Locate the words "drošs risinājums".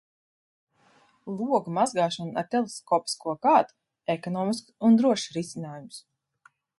5.03-6.05